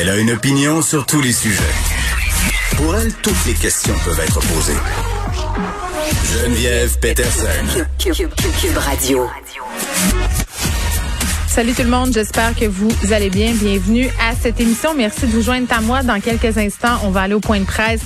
[0.00, 1.60] Elle a une opinion sur tous les sujets.
[2.78, 4.72] Pour elle, toutes les questions peuvent être posées.
[6.24, 7.84] Geneviève Peterson.
[7.98, 9.28] Cube Radio.
[11.48, 13.52] Salut tout le monde, j'espère que vous allez bien.
[13.52, 14.94] Bienvenue à cette émission.
[14.94, 16.02] Merci de vous joindre à moi.
[16.02, 18.00] Dans quelques instants, on va aller au point de presse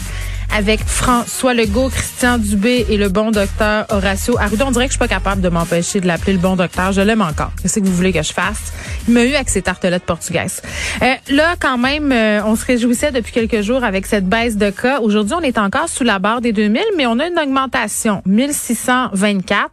[0.55, 4.65] avec François Legault, Christian Dubé et le bon docteur Horacio Arruda.
[4.67, 6.93] On dirait que je suis pas capable de m'empêcher de l'appeler le bon docteur.
[6.93, 7.51] Je l'aime encore.
[7.61, 8.73] Qu'est-ce que vous voulez que je fasse?
[9.09, 10.63] Il m'a eu avec ses tartelettes portugaises.
[11.03, 14.71] Euh, là, quand même, euh, on se réjouissait depuis quelques jours avec cette baisse de
[14.71, 15.01] cas.
[15.01, 18.23] Aujourd'hui, on est encore sous la barre des 2000, mais on a une augmentation.
[18.25, 19.71] 1624.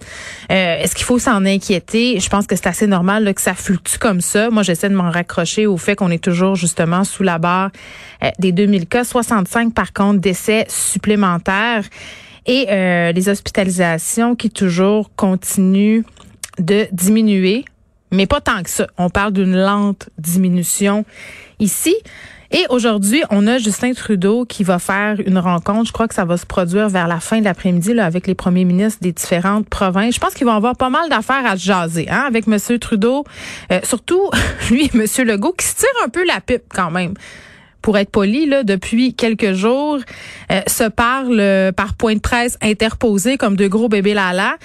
[0.52, 2.20] Euh, Est-ce qu'il faut s'en inquiéter?
[2.20, 4.50] Je pense que c'est assez normal là, que ça fluctue comme ça.
[4.50, 7.70] Moi, j'essaie de m'en raccrocher au fait qu'on est toujours justement sous la barre
[8.24, 9.04] euh, des 2000 cas.
[9.04, 11.84] 65, par contre, décès supplémentaires
[12.46, 16.04] et euh, les hospitalisations qui toujours continuent
[16.60, 17.66] de diminuer,
[18.12, 18.88] mais pas tant que ça.
[18.98, 21.06] On parle d'une lente diminution
[21.60, 21.96] ici.
[22.54, 25.88] Et aujourd'hui, on a Justin Trudeau qui va faire une rencontre.
[25.88, 28.66] Je crois que ça va se produire vers la fin de l'après-midi avec les premiers
[28.66, 30.16] ministres des différentes provinces.
[30.16, 33.24] Je pense qu'ils vont avoir pas mal d'affaires à se jaser hein, avec Monsieur Trudeau,
[33.72, 34.30] euh, surtout
[34.70, 37.14] lui et Monsieur Legault qui se tire un peu la pipe quand même
[37.82, 40.00] pour être poli, là, depuis quelques jours,
[40.52, 44.58] euh, se parlent euh, par point de presse interposé comme deux gros bébés lala.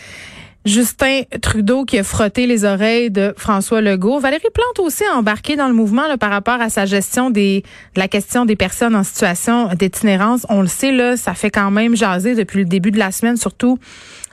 [0.67, 4.19] Justin Trudeau qui a frotté les oreilles de François Legault.
[4.19, 7.63] Valérie Plante aussi a embarqué dans le mouvement là, par rapport à sa gestion des,
[7.95, 10.45] de la question des personnes en situation d'itinérance.
[10.49, 13.37] On le sait, là, ça fait quand même jaser depuis le début de la semaine,
[13.37, 13.79] surtout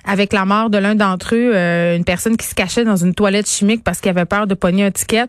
[0.06, 3.14] avec la mort de l'un d'entre eux, euh, une personne qui se cachait dans une
[3.14, 5.26] toilette chimique parce qu'il avait peur de pogner un ticket.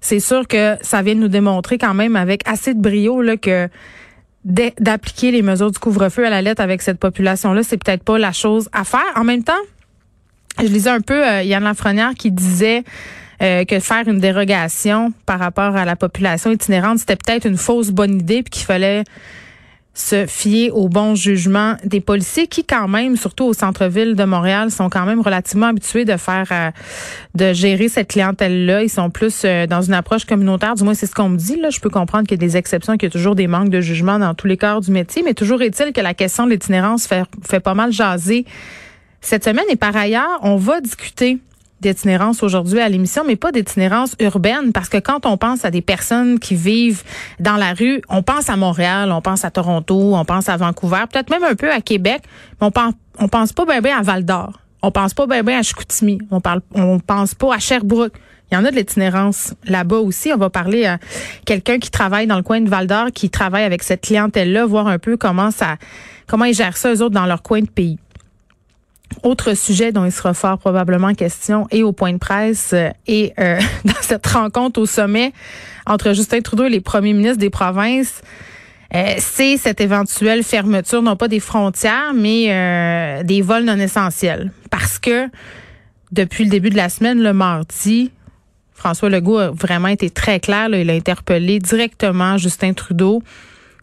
[0.00, 3.36] C'est sûr que ça vient de nous démontrer quand même avec assez de brio là,
[3.36, 3.68] que
[4.44, 8.32] d'appliquer les mesures du couvre-feu à la lettre avec cette population-là, c'est peut-être pas la
[8.32, 9.12] chose à faire.
[9.16, 9.52] En même temps,
[10.58, 12.84] je lisais un peu euh, Yann Lafrenière qui disait
[13.42, 17.90] euh, que faire une dérogation par rapport à la population itinérante, c'était peut-être une fausse
[17.90, 19.04] bonne idée, puis qu'il fallait
[19.96, 24.70] se fier au bon jugement des policiers qui quand même, surtout au centre-ville de Montréal,
[24.70, 26.70] sont quand même relativement habitués de faire, euh,
[27.34, 28.82] de gérer cette clientèle-là.
[28.82, 30.74] Ils sont plus euh, dans une approche communautaire.
[30.74, 31.56] Du moins, c'est ce qu'on me dit.
[31.56, 33.70] Là, je peux comprendre qu'il y a des exceptions, qu'il y a toujours des manques
[33.70, 36.50] de jugement dans tous les corps du métier, mais toujours est-il que la question de
[36.50, 38.44] l'itinérance fait, fait pas mal jaser
[39.26, 39.64] cette semaine.
[39.68, 41.38] Et par ailleurs, on va discuter
[41.80, 45.82] d'itinérance aujourd'hui à l'émission, mais pas d'itinérance urbaine, parce que quand on pense à des
[45.82, 47.02] personnes qui vivent
[47.38, 51.04] dans la rue, on pense à Montréal, on pense à Toronto, on pense à Vancouver,
[51.12, 52.22] peut-être même un peu à Québec,
[52.60, 55.42] mais on pense, on pense pas bien bien à Val d'Or, on pense pas bien
[55.42, 58.14] bien à Chicoutimi, on parle, on pense pas à Sherbrooke.
[58.50, 60.32] Il y en a de l'itinérance là-bas aussi.
[60.32, 60.98] On va parler à
[61.44, 64.86] quelqu'un qui travaille dans le coin de Val d'Or, qui travaille avec cette clientèle-là, voir
[64.86, 65.78] un peu comment ça,
[66.28, 67.98] comment ils gèrent ça eux autres dans leur coin de pays.
[69.22, 73.32] Autre sujet dont il sera fort probablement question et au point de presse euh, et
[73.38, 75.32] euh, dans cette rencontre au sommet
[75.86, 78.20] entre Justin Trudeau et les premiers ministres des provinces,
[78.94, 84.50] euh, c'est cette éventuelle fermeture, non pas des frontières, mais des vols non essentiels.
[84.70, 85.28] Parce que
[86.12, 88.10] depuis le début de la semaine, le mardi,
[88.74, 90.68] François Legault a vraiment été très clair.
[90.72, 93.22] il a interpellé directement Justin Trudeau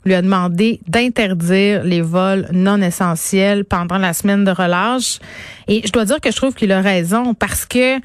[0.06, 5.20] lui a demandé d'interdire les vols non essentiels pendant la semaine de relâche.
[5.68, 8.04] Et je dois dire que je trouve qu'il a raison parce que, tu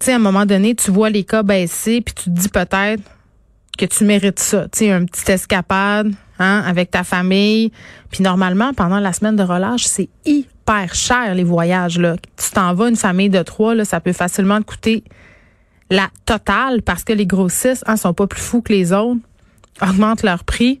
[0.00, 3.02] sais, à un moment donné, tu vois les cas baisser, puis tu te dis peut-être
[3.76, 7.72] que tu mérites ça, tu sais, un petit escapade, hein, avec ta famille.
[8.10, 12.16] Puis normalement, pendant la semaine de relâche, c'est hyper cher les voyages là.
[12.36, 15.04] Tu t'en vas une famille de trois là, ça peut facilement te coûter
[15.90, 19.20] la totale parce que les grossistes hein, sont pas plus fous que les autres
[19.82, 20.80] augmentent leur prix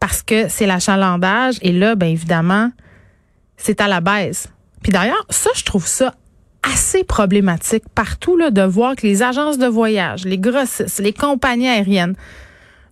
[0.00, 1.56] parce que c'est l'achalandage.
[1.62, 2.70] Et là, bien évidemment,
[3.56, 4.48] c'est à la baisse.
[4.82, 6.14] Puis d'ailleurs, ça, je trouve ça
[6.62, 11.68] assez problématique partout là, de voir que les agences de voyage, les grossistes, les compagnies
[11.68, 12.14] aériennes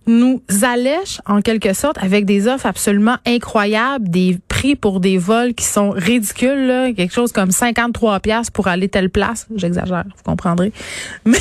[0.07, 5.53] nous allèchent en quelque sorte avec des offres absolument incroyables, des prix pour des vols
[5.53, 9.47] qui sont ridicules, quelque chose comme 53 pièces pour aller telle place.
[9.55, 10.71] J'exagère, vous comprendrez.
[11.25, 11.37] Mais,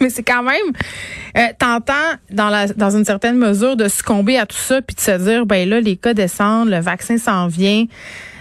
[0.00, 0.72] mais c'est quand même
[1.36, 1.92] euh, tentant
[2.30, 5.46] dans la dans une certaine mesure de succomber à tout ça puis de se dire
[5.46, 7.86] ben là les cas descendent, le vaccin s'en vient.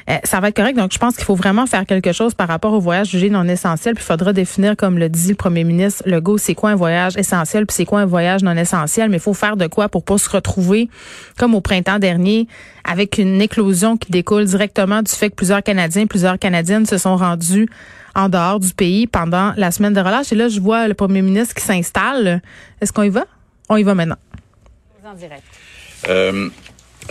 [0.10, 0.78] Euh, ça va être correct.
[0.78, 3.48] Donc, je pense qu'il faut vraiment faire quelque chose par rapport au voyage jugé non
[3.48, 3.96] essentiel.
[3.96, 7.18] Puis, il faudra définir, comme le dit le premier ministre Legault, c'est quoi un voyage
[7.18, 9.10] essentiel, puis c'est quoi un voyage non essentiel.
[9.10, 10.90] Mais il faut faire de quoi pour pas se retrouver,
[11.38, 12.48] comme au printemps dernier,
[12.84, 17.16] avec une éclosion qui découle directement du fait que plusieurs Canadiens, plusieurs Canadiennes se sont
[17.16, 17.68] rendus
[18.16, 20.32] en dehors du pays pendant la semaine de relâche.
[20.32, 22.42] Et là, je vois le premier ministre qui s'installe.
[22.82, 23.26] Est-ce qu'on y va?
[23.70, 24.18] On y va maintenant.
[25.06, 25.44] En direct.
[26.10, 26.50] Euh,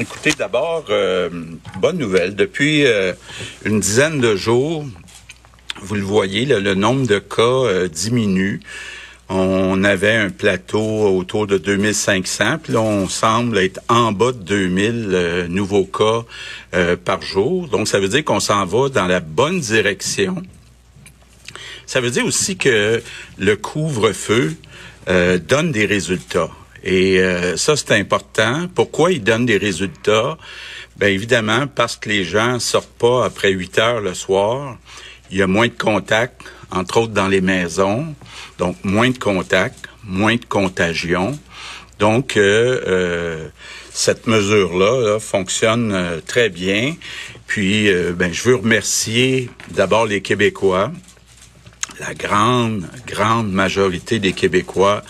[0.00, 1.28] écoutez, d'abord, euh,
[1.78, 2.34] bonne nouvelle.
[2.34, 3.12] Depuis euh,
[3.64, 4.84] une dizaine de jours,
[5.82, 8.60] vous le voyez, le, nombre de cas diminue.
[9.28, 14.38] On avait un plateau autour de 2500, puis là, on semble être en bas de
[14.38, 16.24] 2000 nouveaux cas
[17.04, 17.68] par jour.
[17.68, 20.42] Donc, ça veut dire qu'on s'en va dans la bonne direction.
[21.86, 23.00] Ça veut dire aussi que
[23.38, 24.56] le couvre-feu
[25.06, 26.50] donne des résultats.
[26.82, 28.68] Et euh, ça, c'est important.
[28.74, 30.38] Pourquoi il donne des résultats?
[30.96, 34.76] Bien évidemment, parce que les gens sortent pas après 8 heures le soir.
[35.30, 38.14] Il y a moins de contacts, entre autres dans les maisons.
[38.58, 41.38] Donc, moins de contacts, moins de contagion.
[41.98, 43.48] Donc, euh, euh
[43.92, 46.94] cette mesure-là fonctionne euh, très bien.
[47.48, 50.92] Puis, ben, je veux remercier d'abord les Québécois
[52.00, 55.02] la grande, grande majorité des Québécois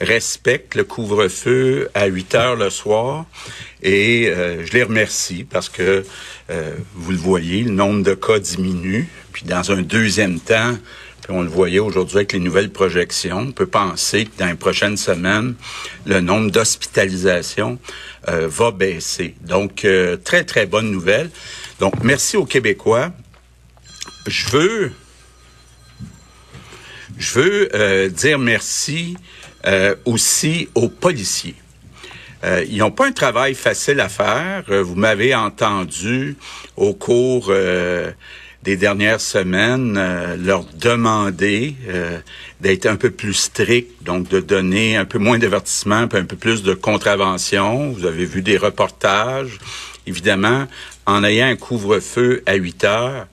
[0.00, 3.26] respectent le couvre-feu à 8 heures le soir.
[3.82, 6.04] Et euh, je les remercie parce que,
[6.50, 9.08] euh, vous le voyez, le nombre de cas diminue.
[9.32, 10.76] Puis dans un deuxième temps,
[11.22, 14.54] puis on le voyait aujourd'hui avec les nouvelles projections, on peut penser que dans les
[14.54, 15.54] prochaines semaines,
[16.06, 17.78] le nombre d'hospitalisations
[18.28, 19.34] euh, va baisser.
[19.42, 19.86] Donc,
[20.24, 21.30] très, très bonne nouvelle.
[21.78, 23.12] Donc, merci aux Québécois.
[24.26, 24.92] Je veux
[27.18, 29.14] je veux dire merci
[29.66, 31.54] euh, aussi aux policiers.
[32.44, 34.64] Euh, ils n'ont pas un travail facile à faire.
[34.68, 36.36] vous m'avez entendu
[36.76, 37.52] au cours
[38.62, 40.00] des dernières semaines
[40.42, 41.74] leur demander
[42.60, 46.62] d'être un peu plus strict, donc de donner un peu moins d'avertissement, un peu plus
[46.62, 47.90] de contraventions.
[47.90, 49.58] Vous avez vu des reportages.
[50.06, 50.66] Évidemment,
[51.04, 53.26] en ayant un couvre-feu à 8 heures,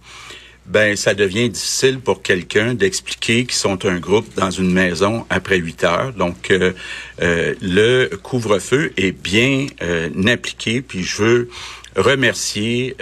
[0.67, 5.57] ben ça devient difficile pour quelqu'un d'expliquer qu'ils sont un groupe dans une maison après
[5.57, 6.13] 8 heures.
[6.13, 6.73] Donc euh,
[7.21, 11.49] euh, le couvre-feu est bien euh, appliqué, puis je veux
[11.95, 12.95] remercier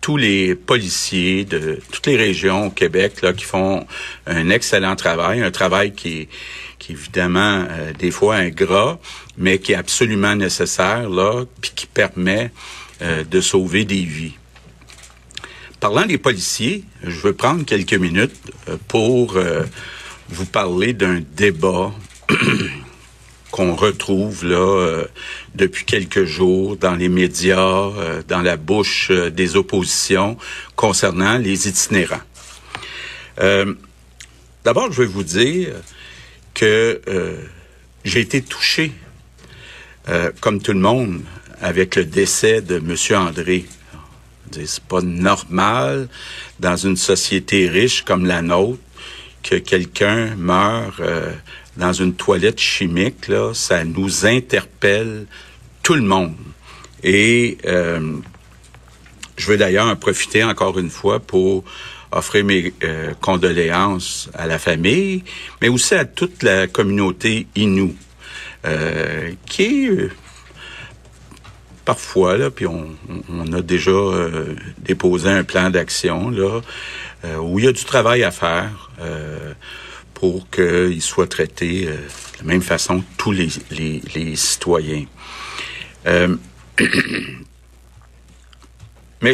[0.00, 3.86] tous les policiers de toutes les régions au Québec là qui font
[4.26, 6.28] un excellent travail, un travail qui est
[6.78, 7.66] qui évidemment
[7.98, 8.98] des fois ingrat,
[9.36, 12.50] mais qui est absolument nécessaire là, puis qui permet
[13.02, 14.37] de sauver des vies.
[15.80, 18.34] Parlant des policiers, je veux prendre quelques minutes
[18.68, 19.62] euh, pour euh,
[20.28, 21.92] vous parler d'un débat
[23.52, 25.04] qu'on retrouve là euh,
[25.54, 27.90] depuis quelques jours dans les médias,
[28.26, 30.36] dans la bouche des oppositions
[30.74, 32.22] concernant les itinérants.
[34.64, 35.74] D'abord, je vais vous dire
[36.54, 37.00] que
[38.04, 38.92] j'ai été touché,
[40.40, 41.22] comme tout le monde,
[41.60, 42.96] avec le décès de M.
[43.16, 43.64] André
[44.52, 46.08] c'est pas normal
[46.60, 48.80] dans une société riche comme la nôtre
[49.42, 51.32] que quelqu'un meure euh,
[51.76, 53.28] dans une toilette chimique.
[53.28, 55.26] Là, ça nous interpelle
[55.82, 56.34] tout le monde.
[57.02, 58.16] Et euh,
[59.36, 61.64] je veux d'ailleurs en profiter encore une fois pour
[62.10, 65.22] offrir mes euh, condoléances à la famille,
[65.62, 67.94] mais aussi à toute la communauté Innu,
[69.46, 70.10] qui est
[71.88, 72.86] parfois, là, puis on,
[73.50, 76.60] a déjà euh, déposé un plan d'action euh,
[77.38, 79.54] où il y a du travail à faire euh,
[80.12, 81.96] pour qu'il soit traité de
[82.40, 83.48] la même façon que tous les,
[84.14, 85.06] les citoyens.
[86.04, 86.28] mais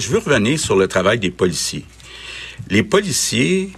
[0.01, 1.85] je veux revenir sur le travail des policiers.
[2.71, 3.73] Les policiers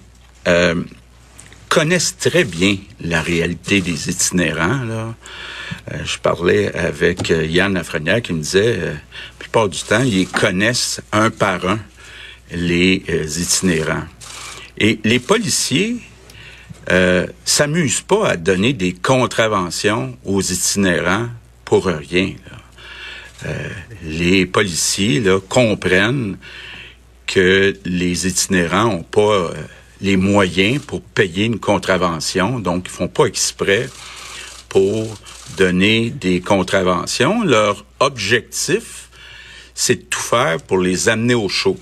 [1.71, 4.85] connaissent très bien la réalité des itinérants.
[4.85, 5.14] Là.
[5.93, 10.02] Euh, je parlais avec euh, Yann Lafrenière qui me disait, euh, la plupart du temps,
[10.02, 11.78] ils connaissent un par un
[12.52, 13.02] les
[13.40, 14.05] itinérants.
[14.78, 15.97] Et les policiers
[16.90, 21.28] euh, s'amusent pas à donner des contraventions aux itinérants
[21.64, 22.35] pour rien.
[24.05, 26.37] les policiers là, comprennent
[27.26, 29.50] que les itinérants ont pas
[30.00, 33.88] les moyens pour payer une contravention, donc ils font pas exprès
[34.69, 35.16] pour
[35.56, 37.42] donner des contraventions.
[37.42, 39.08] Leur objectif,
[39.75, 41.78] c'est de tout faire pour les amener au chaud.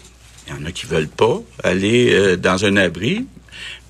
[0.46, 3.26] Il y en a qui veulent pas aller euh, dans un abri,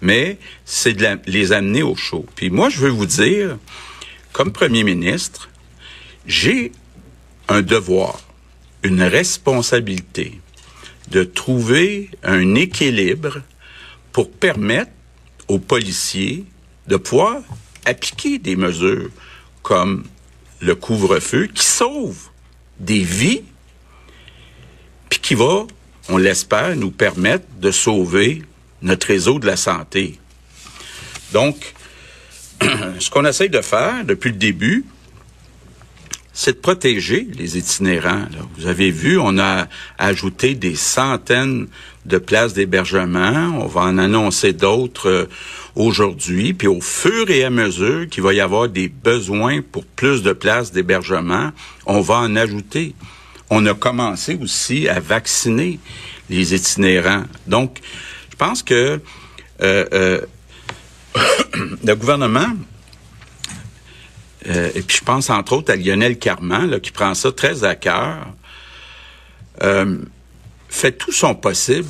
[0.01, 2.27] mais c'est de les amener au chaud.
[2.37, 3.59] Puis moi, je veux vous dire,
[4.33, 5.49] comme premier ministre,
[6.27, 6.73] j'ai
[7.49, 8.21] un devoir,
[8.83, 10.41] une responsabilité
[11.11, 13.43] de trouver un équilibre
[14.13, 14.93] pour permettre
[15.49, 16.45] aux policiers
[16.87, 17.43] de pouvoir
[17.85, 19.11] appliquer des mesures
[19.65, 20.05] comme
[20.61, 22.29] le couvre-feu qui sauve
[22.79, 23.43] des vies,
[25.09, 25.67] puis qui va,
[26.09, 28.43] on l'espère, nous permettre de sauver
[28.83, 30.21] notre réseau de la santé.
[31.33, 31.75] Donc,
[33.01, 34.85] ce qu'on essaye de faire depuis le début,
[36.35, 38.25] c'est de protéger les itinérants.
[38.59, 41.69] Vous avez vu, on a ajouté des centaines
[42.07, 43.57] de places d'hébergement.
[43.63, 45.29] On va en annoncer d'autres euh,
[45.77, 46.53] aujourd'hui.
[46.53, 50.33] Puis au fur et à mesure qu'il va y avoir des besoins pour plus de
[50.33, 51.53] places d'hébergement,
[51.87, 52.95] on va en ajouter.
[53.49, 55.79] On a commencé aussi à vacciner
[56.29, 57.25] les itinérants.
[57.47, 57.79] Donc,
[58.31, 59.01] je pense que
[59.63, 60.21] euh, euh,
[61.85, 62.49] le gouvernement
[64.47, 67.65] euh, et puis je pense entre autres à Lionel Carman, là, qui prend ça très
[67.65, 68.27] à cœur,
[69.63, 69.99] euh,
[70.69, 71.89] fait tout son possible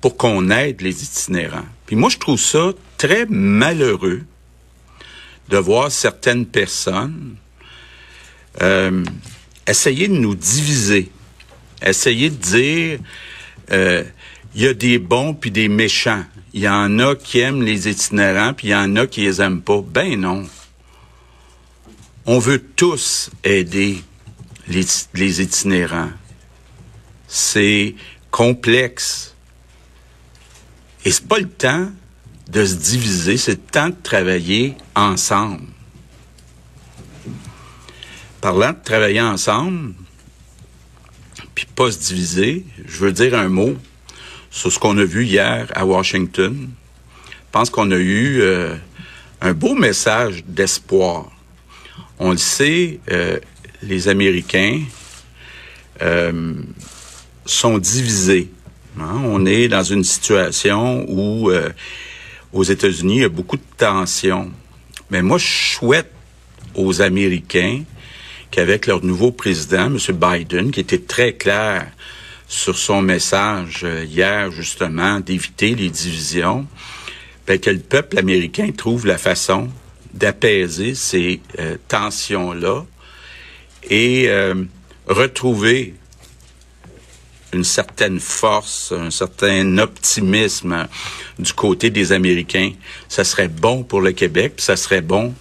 [0.00, 1.66] pour qu'on aide les itinérants.
[1.86, 4.22] Puis moi, je trouve ça très malheureux
[5.48, 7.36] de voir certaines personnes
[8.62, 9.04] euh,
[9.66, 11.10] essayer de nous diviser,
[11.82, 12.98] essayer de dire
[13.72, 14.04] euh,
[14.54, 16.24] il y a des bons puis des méchants.
[16.52, 19.42] Il y en a qui aiment les itinérants puis il y en a qui les
[19.42, 19.80] aiment pas.
[19.82, 20.44] Ben non.
[22.26, 24.02] On veut tous aider
[24.68, 26.12] les, itinérants.
[27.28, 27.94] C'est
[28.30, 29.34] complexe.
[31.04, 31.90] Et c'est pas le temps
[32.48, 35.66] de se diviser, c'est le temps de travailler ensemble.
[38.40, 39.94] Parlant de travailler ensemble,
[41.54, 43.76] puis pas se diviser, je veux dire un mot
[44.50, 46.70] sur ce qu'on a vu hier à Washington.
[47.28, 48.76] Je pense qu'on a eu euh,
[49.42, 51.33] un beau message d'espoir
[52.18, 53.38] on le sait, euh,
[53.82, 54.80] les Américains
[56.02, 56.54] euh,
[57.44, 58.50] sont divisés.
[58.98, 59.22] Hein.
[59.24, 61.70] On est dans une situation où euh,
[62.52, 64.50] aux États-Unis, il y a beaucoup de tensions.
[65.10, 66.10] Mais moi, je souhaite
[66.74, 67.82] aux Américains
[68.50, 69.98] qu'avec leur nouveau président, M.
[70.12, 71.90] Biden, qui était très clair
[72.46, 76.66] sur son message hier, justement, d'éviter les divisions,
[77.46, 79.68] ben, que le peuple américain trouve la façon
[80.14, 82.84] d'apaiser ces euh, tensions-là
[83.90, 84.54] et euh,
[85.06, 85.94] retrouver
[87.52, 90.88] une certaine force, un certain optimisme
[91.38, 92.72] du côté des Américains.
[93.08, 95.34] Ça serait bon pour le Québec, ça serait bon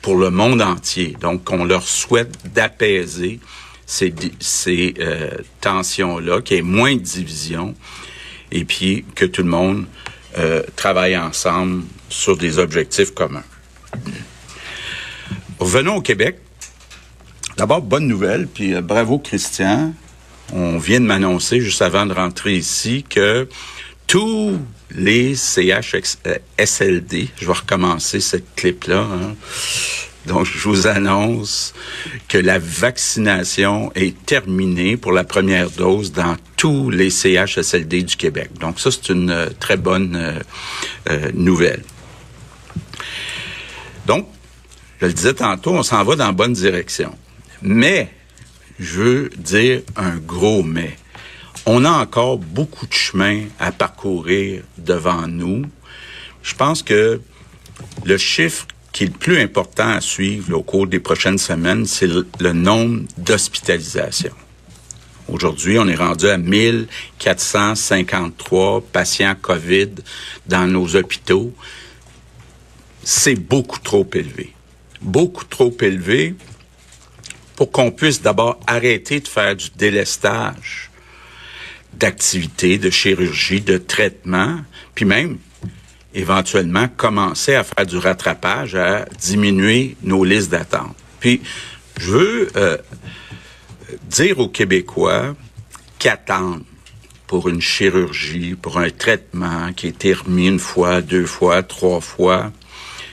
[0.00, 1.16] pour le monde entier.
[1.20, 3.38] Donc, on leur souhaite d'apaiser
[3.86, 7.74] ces, ces euh, tensions-là, qu'il y ait moins de divisions,
[8.50, 9.86] et puis que tout le monde
[10.76, 13.42] travaille ensemble sur des objectifs communs.
[15.58, 16.38] Revenons au Québec.
[17.56, 19.92] D'abord, bonne nouvelle, puis euh, bravo Christian.
[20.52, 23.46] On vient de m'annoncer juste avant de rentrer ici que
[24.06, 24.58] tous
[24.90, 29.36] les CHSLD, je vais recommencer cette clip-là, hein.
[30.26, 31.74] donc je vous annonce
[32.28, 38.50] que la vaccination est terminée pour la première dose dans tous les CHSLD du Québec.
[38.58, 40.42] Donc ça, c'est une euh, très bonne
[41.08, 41.82] euh, nouvelle.
[44.10, 44.26] Donc,
[45.00, 47.16] je le disais tantôt, on s'en va dans la bonne direction.
[47.62, 48.12] Mais,
[48.80, 50.96] je veux dire un gros mais.
[51.64, 55.64] On a encore beaucoup de chemin à parcourir devant nous.
[56.42, 57.20] Je pense que
[58.04, 62.08] le chiffre qui est le plus important à suivre au cours des prochaines semaines, c'est
[62.08, 64.34] le, le, nombre d'hospitalisations.
[65.28, 69.90] Aujourd'hui, on est rendu à 1453 patients COVID
[70.48, 71.54] dans nos hôpitaux.
[73.02, 74.54] C'est beaucoup trop élevé
[75.00, 76.34] beaucoup trop élevé
[77.56, 80.90] pour qu'on puisse d'abord arrêter de faire du délestage
[81.92, 84.60] d'activités, de chirurgie, de traitement,
[84.94, 85.38] puis même
[86.14, 90.96] éventuellement commencer à faire du rattrapage, à diminuer nos listes d'attente.
[91.18, 91.42] Puis,
[91.98, 92.78] je veux euh,
[94.08, 95.34] dire aux Québécois
[95.98, 96.62] qu'attendre
[97.26, 102.50] pour une chirurgie, pour un traitement qui été remis une fois, deux fois, trois fois,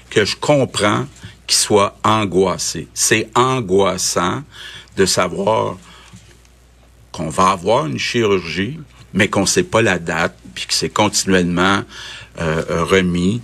[0.10, 1.06] que je comprends
[1.46, 2.88] qui soit angoissé.
[2.94, 4.44] C'est angoissant
[4.98, 5.78] de savoir
[7.12, 8.80] qu'on va avoir une chirurgie,
[9.14, 11.84] mais qu'on ne sait pas la date, puis que c'est continuellement
[12.40, 13.42] euh, remis.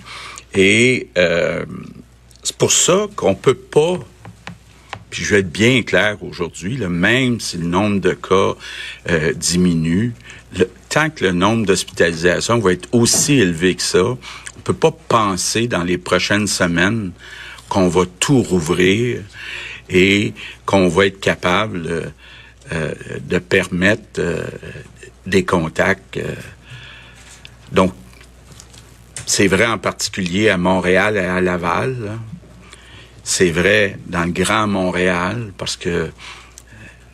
[0.54, 1.66] Et euh,
[2.44, 4.00] c'est pour ça qu'on peut pas
[5.14, 8.56] puis je vais être bien clair aujourd'hui, même si le nombre de cas
[9.12, 10.16] euh, diminue,
[10.90, 14.18] tant que le nombre d'hospitalisations va être aussi élevé que ça,
[14.64, 17.12] peut pas penser dans les prochaines semaines
[17.70, 19.22] qu'on va tout rouvrir
[19.90, 20.34] et
[20.66, 22.12] qu'on va être capable
[22.72, 24.46] euh, de permettre euh,
[25.26, 26.20] des contacts.
[27.72, 27.94] donc,
[29.26, 32.20] c'est vrai en particulier à Montréal et à Laval.
[33.24, 36.12] C'est vrai dans le Grand Montréal parce que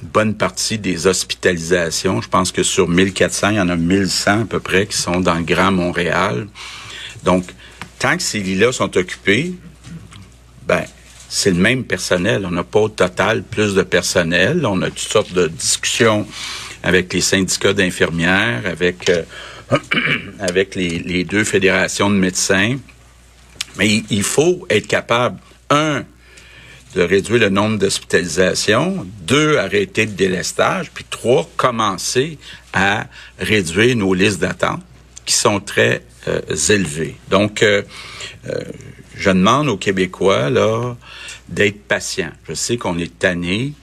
[0.02, 4.42] une bonne partie des hospitalisations, je pense que sur 1400, il y en a 1100
[4.42, 6.48] à peu près qui sont dans le Grand Montréal.
[7.24, 7.46] Donc,
[8.00, 9.54] tant que ces lits-là sont occupés,
[10.68, 10.84] ben,
[11.30, 12.46] c'est le même personnel.
[12.46, 14.66] On n'a pas au total plus de personnel.
[14.66, 16.26] On a toutes sortes de discussions
[16.84, 19.24] avec les syndicats d'infirmières, avec euh,
[20.40, 22.78] avec les, deux fédérations de médecins.
[23.78, 26.04] Mais il, faut être capable, un,
[26.96, 32.38] de réduire le nombre d'hospitalisations, deux, arrêter le délestage, puis trois, commencer
[32.74, 33.06] à
[33.38, 34.84] réduire nos listes d'attente
[35.26, 37.16] qui sont très euh, élevées.
[37.30, 37.84] Donc, euh,
[38.48, 38.64] euh,
[39.16, 40.96] je demande aux Québécois là
[41.48, 42.32] d'être patients.
[42.48, 43.74] Je sais qu'on est tanné,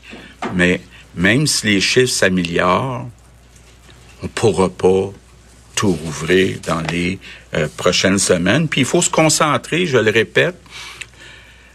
[0.54, 0.80] mais
[1.14, 3.08] même si les chiffres s'améliorent,
[4.22, 5.12] on pourra pas
[5.74, 7.18] tout rouvrir dans les
[7.76, 8.66] prochaines semaines.
[8.68, 10.56] Puis il faut se concentrer, je le répète,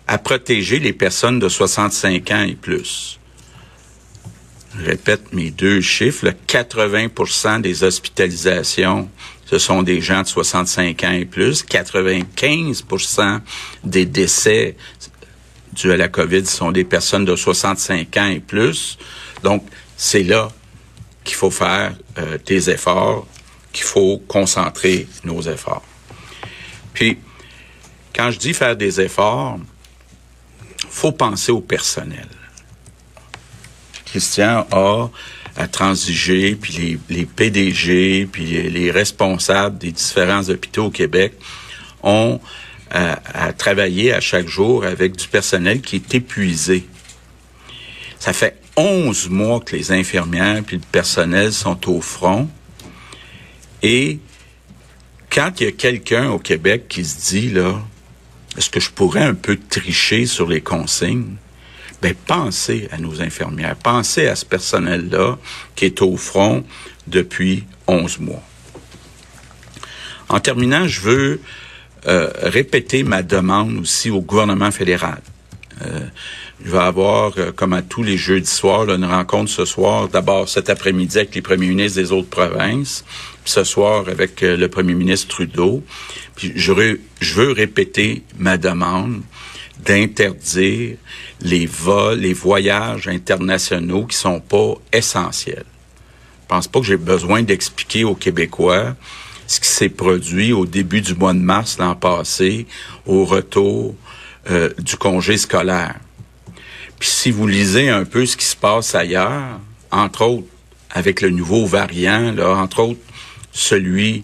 [0.07, 3.19] à protéger les personnes de 65 ans et plus.
[4.77, 6.33] Je répète mes deux chiffres.
[6.47, 9.09] 80% des hospitalisations,
[9.51, 11.65] ce sont des gens de 65 ans et plus.
[11.65, 13.41] 95%
[13.83, 14.77] des décès
[15.73, 18.97] dus à la COVID sont des personnes de 65 ans et plus.
[19.43, 19.65] Donc,
[19.97, 20.49] c'est là
[21.25, 23.27] qu'il faut faire euh, des efforts
[23.73, 25.83] qu'il faut concentrer nos efforts.
[26.93, 27.17] Puis,
[28.15, 29.59] quand je dis faire des efforts,
[30.89, 32.27] faut penser au personnel.
[34.11, 35.07] Christian a
[35.55, 41.33] à transiger, puis les, PDG, puis les, responsables des différents hôpitaux au Québec
[42.03, 42.39] ont
[42.89, 46.87] à, à, travailler à chaque jour avec du personnel qui est épuisé.
[48.19, 52.49] Ça fait 11 mois que les infirmières puis le personnel sont au front.
[53.83, 54.19] Et
[55.29, 57.81] quand il y a quelqu'un au Québec qui se dit, là,
[58.57, 61.35] est-ce que je pourrais un peu tricher sur les consignes?
[62.01, 65.37] Ben, pensez à nos infirmières, pensez à ce personnel-là
[65.75, 66.63] qui est au front
[67.07, 68.43] depuis 11 mois.
[70.29, 71.41] En terminant, je veux
[72.07, 75.21] euh, répéter ma demande aussi au gouvernement fédéral.
[75.85, 75.99] Euh,
[76.63, 80.47] il va avoir, euh, comme à tous les jeudis soirs, une rencontre ce soir, d'abord
[80.47, 83.03] cet après-midi avec les premiers ministres des autres provinces,
[83.43, 85.83] puis ce soir avec euh, le premier ministre Trudeau.
[86.35, 89.21] Puis je, je veux répéter ma demande
[89.85, 90.97] d'interdire
[91.41, 95.65] les vols, les voyages internationaux qui sont pas essentiels.
[96.43, 98.95] Je pense pas que j'ai besoin d'expliquer aux Québécois
[99.47, 102.67] ce qui s'est produit au début du mois de mars l'an passé
[103.05, 103.95] au retour
[104.49, 105.95] euh, du congé scolaire.
[106.99, 109.59] Puis si vous lisez un peu ce qui se passe ailleurs,
[109.91, 110.47] entre autres
[110.89, 112.99] avec le nouveau variant, là, entre autres
[113.51, 114.23] celui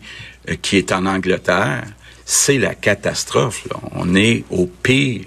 [0.50, 1.84] euh, qui est en Angleterre,
[2.26, 3.66] c'est la catastrophe.
[3.70, 3.78] Là.
[3.94, 5.26] On est au pire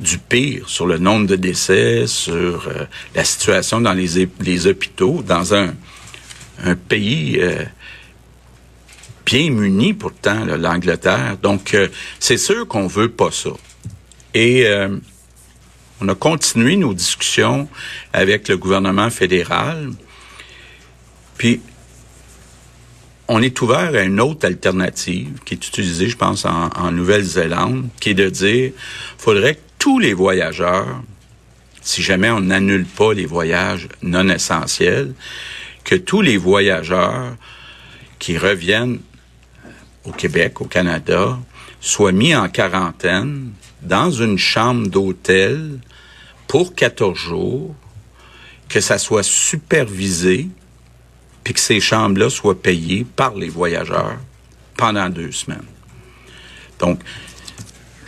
[0.00, 5.54] du pire sur le nombre de décès, sur euh, la situation dans les, hôpitaux, dans
[5.54, 5.74] un,
[6.88, 7.64] pays euh,
[9.24, 11.36] bien muni pourtant, l'Angleterre.
[11.40, 11.76] Donc,
[12.18, 13.50] c'est sûr qu'on veut pas ça.
[14.34, 14.66] Et
[16.00, 17.68] on a continué nos discussions
[18.12, 19.90] avec le gouvernement fédéral.
[21.38, 21.60] Puis,
[23.32, 28.10] on est ouvert à une autre alternative qui est utilisée, je pense, en, Nouvelle-Zélande, qui
[28.10, 28.72] est de dire,
[29.18, 31.02] faudrait que tous les voyageurs,
[31.80, 35.14] si jamais on n'annule pas les voyages non essentiels,
[35.82, 37.34] que tous les voyageurs
[38.18, 39.00] qui reviennent
[40.04, 41.38] au Québec, au Canada,
[41.80, 45.78] soient mis en quarantaine dans une chambre d'hôtel
[46.46, 47.74] pour 14 jours,
[48.68, 50.48] que ça soit supervisé,
[51.42, 54.18] puis que ces chambres-là soient payées par les voyageurs
[54.76, 55.64] pendant deux semaines.
[56.78, 57.00] Donc,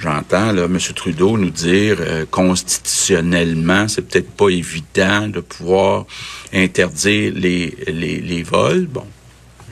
[0.02, 0.78] j'entends M.
[0.94, 6.06] Trudeau nous dire euh, constitutionnellement, c'est peut-être pas évident de pouvoir
[6.52, 8.86] interdire les, les, les vols.
[8.86, 9.06] Bon,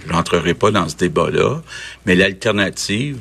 [0.06, 1.62] je n'entrerai pas dans ce débat-là,
[2.06, 3.18] mais l'alternative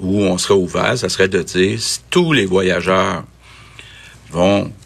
[0.00, 3.24] où on serait ouvert, ça serait de dire si tous les voyageurs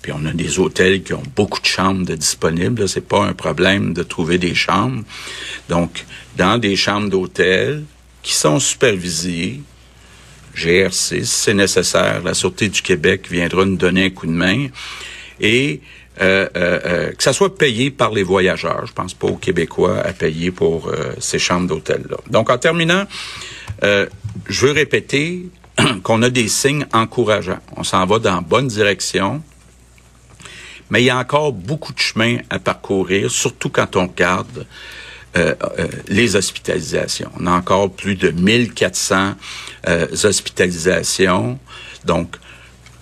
[0.02, 2.88] puis on a des hôtels qui ont beaucoup de chambres disponibles.
[2.88, 5.02] C'est pas un problème de trouver des chambres.
[5.68, 6.04] Donc,
[6.36, 7.84] dans des chambres d'hôtel
[8.22, 9.62] qui sont supervisées,
[10.58, 14.66] GRC, si c'est nécessaire, la Sûreté du Québec viendra nous donner un coup de main.
[15.40, 15.80] Et
[16.20, 18.86] euh, euh, euh, que ça soit payé par les voyageurs.
[18.86, 20.90] Je pense pas aux Québécois à payer pour
[21.20, 22.16] ces chambres d'hôtel-là.
[22.28, 23.04] Donc, en terminant,
[23.82, 25.46] je veux répéter
[26.02, 27.60] qu'on a des signes encourageants.
[27.76, 29.42] On s'en va dans la bonne direction.
[30.90, 34.66] mais il y a encore beaucoup de chemin à parcourir, surtout quand on regarde
[35.36, 37.30] euh, euh, les hospitalisations.
[37.38, 39.34] On a encore plus de 1400
[39.86, 41.58] euh, hospitalisations.
[42.06, 42.36] Donc,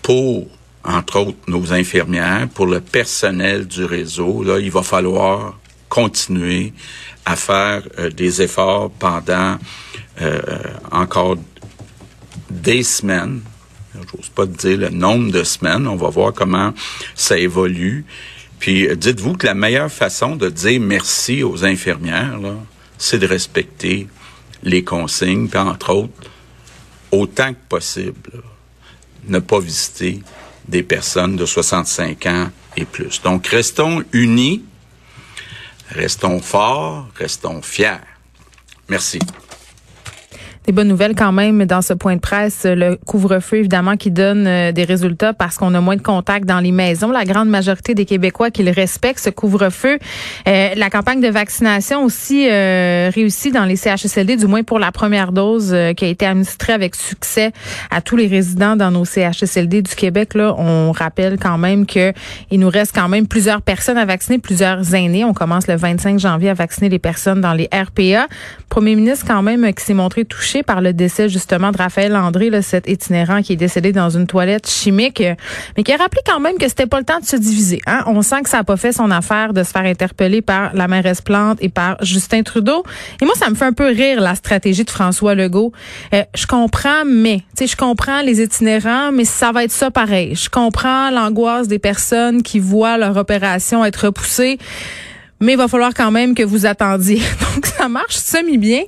[0.03, 0.49] pour,
[0.83, 5.57] entre autres, nos infirmières, pour le personnel du réseau, là, il va falloir
[5.89, 6.73] continuer
[7.25, 7.83] à faire
[8.15, 9.57] des efforts pendant
[10.91, 11.37] encore
[12.51, 13.41] des semaines.
[13.95, 15.87] J'ose pas dire le nombre de semaines.
[15.87, 16.73] On va voir comment
[17.15, 18.05] ça évolue.
[18.59, 22.39] Puis euh, dites-vous que la meilleure façon de dire merci aux infirmières,
[22.99, 24.09] c'est de respecter
[24.63, 26.31] les consignes, entre autres,
[27.11, 28.43] autant que possible,
[29.29, 30.23] ne pas visiter
[30.69, 33.23] des personnes de 65 ans et plus.
[33.23, 34.65] Donc, restons unis,
[35.91, 38.01] restons forts, restons fiers.
[38.89, 39.19] Merci.
[40.67, 42.65] Des bonnes nouvelles quand même dans ce point de presse.
[42.65, 46.59] Le couvre-feu, évidemment, qui donne euh, des résultats parce qu'on a moins de contacts dans
[46.59, 47.13] les maisons.
[47.13, 50.01] La grande majorité des Québécois qui le respectent, ce couvre-feu.
[50.49, 54.91] Euh, la campagne de vaccination aussi euh, réussie dans les CHSLD, du moins pour la
[54.91, 57.53] première dose qui a été administrée avec succès
[57.93, 60.35] à tous les résidents dans nos CHSLD du Québec.
[60.35, 62.13] Là, on rappelle quand même que
[62.51, 65.25] il nous reste quand même plusieurs personnes à vacciner, plusieurs aînés.
[65.25, 68.27] On commence le 25 janvier à vacciner les personnes dans les RPA.
[68.69, 72.51] Premier ministre quand même qui s'est montré touché par le décès justement de Raphaël André,
[72.51, 75.23] là, cet itinérant qui est décédé dans une toilette chimique,
[75.77, 77.81] mais qui a rappelé quand même que c'était pas le temps de se diviser.
[77.87, 78.05] Hein?
[78.07, 80.89] On sent que ça a pas fait son affaire de se faire interpeller par la
[80.89, 82.85] mairesse Plante et par Justin Trudeau.
[83.21, 85.73] Et moi, ça me fait un peu rire la stratégie de François Legault.
[86.15, 89.91] Euh, je comprends, mais tu sais, je comprends les itinérants, mais ça va être ça
[89.91, 90.35] pareil.
[90.35, 94.59] Je comprends l'angoisse des personnes qui voient leur opération être repoussée
[95.41, 97.17] mais il va falloir quand même que vous attendiez.
[97.55, 98.83] Donc ça marche semi-bien.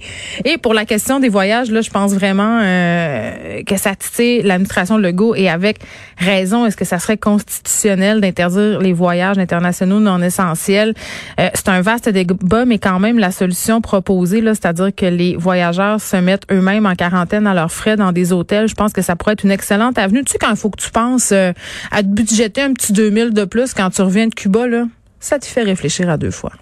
[0.45, 4.97] Et pour la question des voyages, là, je pense vraiment euh, que ça titille l'administration
[4.97, 5.79] Legault et avec
[6.17, 6.65] raison.
[6.67, 10.95] Est-ce que ça serait constitutionnel d'interdire les voyages internationaux non essentiels?
[11.39, 15.37] Euh, C'est un vaste débat, mais quand même la solution proposée, là, c'est-à-dire que les
[15.37, 18.69] voyageurs se mettent eux-mêmes en quarantaine à leurs frais dans des hôtels.
[18.69, 20.25] Je pense que ça pourrait être une excellente avenue.
[20.25, 21.53] Tu sais quand il faut que tu penses euh,
[21.91, 24.85] à te budgéter un petit 2000 de plus quand tu reviens de Cuba là
[25.21, 26.53] ça te fait réfléchir à deux fois.